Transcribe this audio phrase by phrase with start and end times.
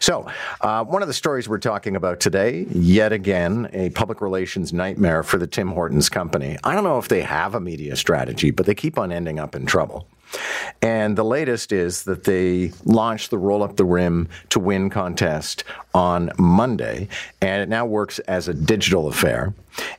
[0.00, 0.26] So,
[0.62, 5.22] uh, one of the stories we're talking about today, yet again, a public relations nightmare
[5.22, 6.56] for the Tim Hortons company.
[6.64, 9.54] I don't know if they have a media strategy, but they keep on ending up
[9.54, 10.06] in trouble.
[10.80, 15.64] And the latest is that they launched the Roll Up the Rim to Win contest
[15.92, 17.08] on Monday,
[17.42, 19.52] and it now works as a digital affair.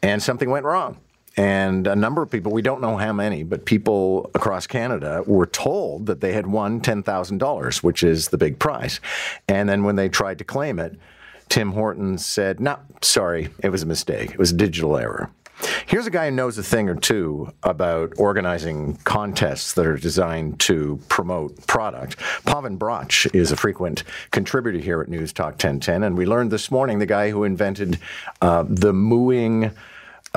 [0.00, 0.98] And something went wrong.
[1.38, 5.46] And a number of people, we don't know how many, but people across Canada were
[5.46, 9.00] told that they had won $10,000, which is the big prize.
[9.46, 10.98] And then when they tried to claim it,
[11.48, 14.32] Tim Hortons said, no, sorry, it was a mistake.
[14.32, 15.30] It was a digital error.
[15.86, 20.58] Here's a guy who knows a thing or two about organizing contests that are designed
[20.60, 22.16] to promote product.
[22.46, 26.70] Paven Bratch is a frequent contributor here at News Talk 1010, and we learned this
[26.70, 28.00] morning the guy who invented
[28.40, 29.70] uh, the mooing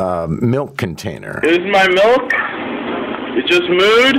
[0.01, 1.39] uh, milk container.
[1.43, 2.33] Here's my milk.
[3.37, 4.17] It just mooed.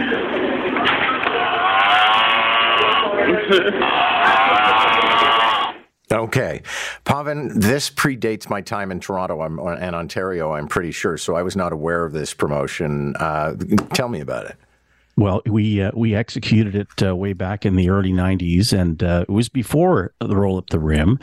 [6.13, 6.61] Okay.
[7.07, 11.56] Paven, this predates my time in Toronto and Ontario, I'm pretty sure, so I was
[11.56, 13.17] not aware of this promotion.
[13.17, 13.55] Uh,
[13.95, 14.56] tell me about it.
[15.23, 19.25] Well, we uh, we executed it uh, way back in the early '90s, and uh,
[19.28, 21.20] it was before the roll up the rim.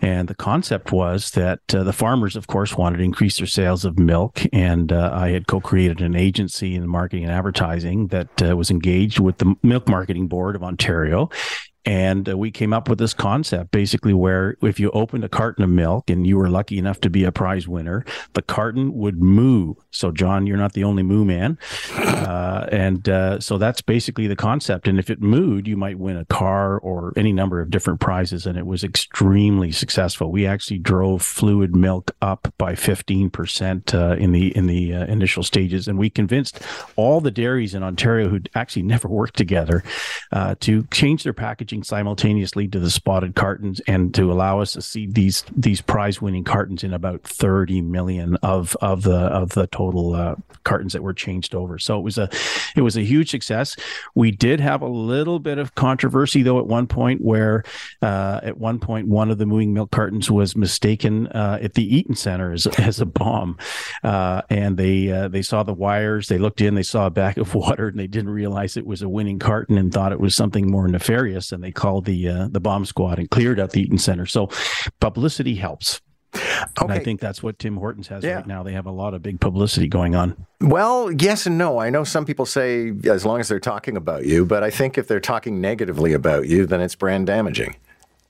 [0.00, 3.84] And the concept was that uh, the farmers, of course, wanted to increase their sales
[3.84, 8.56] of milk, and uh, I had co-created an agency in marketing and advertising that uh,
[8.56, 11.28] was engaged with the Milk Marketing Board of Ontario,
[11.86, 15.64] and uh, we came up with this concept basically where if you opened a carton
[15.64, 19.22] of milk and you were lucky enough to be a prize winner, the carton would
[19.22, 19.74] moo.
[19.90, 21.58] So, John, you're not the only moo man.
[21.96, 24.88] Uh, and uh, so that's basically the concept.
[24.88, 28.46] And if it mooed, you might win a car or any number of different prizes.
[28.46, 30.30] And it was extremely successful.
[30.30, 35.42] We actually drove fluid milk up by 15% uh, in the, in the uh, initial
[35.42, 35.88] stages.
[35.88, 36.60] And we convinced
[36.96, 39.82] all the dairies in Ontario who'd actually never worked together
[40.32, 44.82] uh, to change their packaging simultaneously to the spotted cartons and to allow us to
[44.82, 49.66] see these these prize winning cartons in about 30 million of of the of the
[49.68, 51.78] total uh, cartons that were changed over.
[51.78, 52.28] So it was a
[52.76, 53.76] it was a huge success.
[54.14, 57.64] We did have a little bit of controversy though at one point where
[58.02, 61.96] uh, at one point one of the mooing milk cartons was mistaken uh, at the
[61.96, 63.58] Eaton Center as, as a bomb,
[64.04, 66.28] uh, and they they saw the wires.
[66.28, 69.02] They looked in, they saw a bag of water, and they didn't realize it was
[69.02, 71.52] a winning carton and thought it was something more nefarious.
[71.52, 74.24] And and they called the uh, the bomb squad and cleared out the Eaton Center.
[74.24, 74.48] So
[74.98, 76.00] publicity helps.
[76.34, 76.70] Okay.
[76.78, 78.36] And I think that's what Tim Hortons has yeah.
[78.36, 78.62] right now.
[78.62, 80.46] They have a lot of big publicity going on.
[80.60, 81.78] Well, yes and no.
[81.78, 84.96] I know some people say as long as they're talking about you, but I think
[84.96, 87.76] if they're talking negatively about you, then it's brand damaging.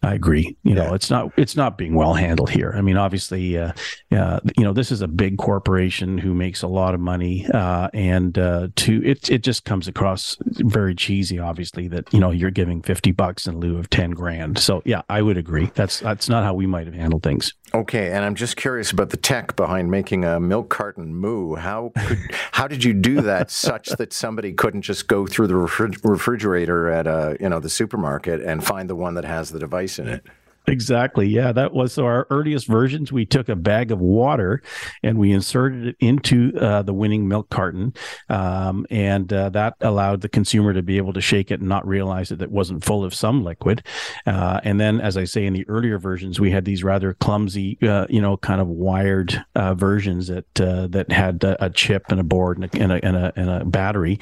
[0.03, 0.57] I agree.
[0.63, 0.85] You yeah.
[0.85, 2.73] know, it's not it's not being well handled here.
[2.75, 3.73] I mean, obviously, uh,
[4.11, 7.89] uh, you know, this is a big corporation who makes a lot of money, uh,
[7.93, 11.39] and uh, to it it just comes across very cheesy.
[11.39, 14.59] Obviously, that you know you're giving fifty bucks in lieu of ten grand.
[14.59, 15.71] So yeah, I would agree.
[15.75, 17.53] That's that's not how we might have handled things.
[17.73, 21.55] Okay, and I'm just curious about the tech behind making a milk carton moo.
[21.55, 22.19] How could,
[22.53, 27.07] how did you do that such that somebody couldn't just go through the refrigerator at
[27.07, 29.99] a you know the supermarket and find the one that has the device?
[29.99, 30.27] in it.
[30.71, 31.27] Exactly.
[31.27, 33.11] Yeah, that was so our earliest versions.
[33.11, 34.63] We took a bag of water
[35.03, 37.93] and we inserted it into uh, the winning milk carton,
[38.29, 41.87] um, and uh, that allowed the consumer to be able to shake it and not
[41.87, 43.83] realize that it wasn't full of some liquid.
[44.27, 47.77] Uh, and then, as I say, in the earlier versions, we had these rather clumsy,
[47.83, 52.21] uh, you know, kind of wired uh, versions that uh, that had a, chip and
[52.21, 54.21] a board and a, and a, and a, and a battery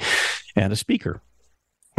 [0.55, 1.21] and a speaker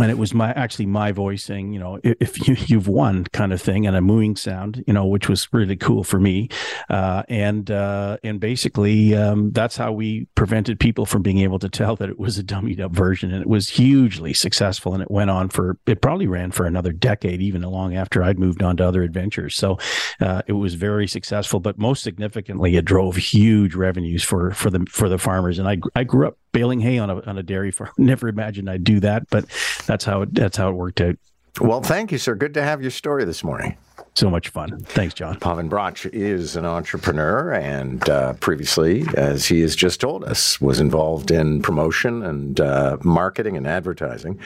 [0.00, 3.52] and it was my actually my voice saying, you know, if you, you've won kind
[3.52, 6.48] of thing, and a mooing sound, you know, which was really cool for me,
[6.88, 11.68] uh, and uh, and basically um, that's how we prevented people from being able to
[11.68, 15.10] tell that it was a dummied up version, and it was hugely successful, and it
[15.10, 18.76] went on for it probably ran for another decade, even long after I'd moved on
[18.78, 19.56] to other adventures.
[19.56, 19.78] So
[20.20, 24.86] uh, it was very successful, but most significantly, it drove huge revenues for for the
[24.88, 27.70] for the farmers, and I I grew up baling hay on a on a dairy
[27.70, 27.90] farm.
[27.98, 29.46] Never imagined I'd do that, but
[29.86, 31.16] that's how it that's how it worked out.
[31.60, 32.34] Well, thank you, sir.
[32.34, 33.76] Good to have your story this morning.
[34.14, 34.80] So much fun.
[34.80, 35.38] Thanks, John.
[35.38, 40.80] Paven Bratch is an entrepreneur and uh, previously, as he has just told us, was
[40.80, 44.38] involved in promotion and uh, marketing and advertising.